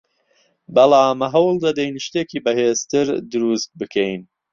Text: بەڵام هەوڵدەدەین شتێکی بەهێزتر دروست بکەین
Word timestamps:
بەڵام 0.75 1.19
هەوڵدەدەین 1.33 1.93
شتێکی 2.05 2.43
بەهێزتر 2.45 3.07
دروست 3.31 3.69
بکەین 3.79 4.21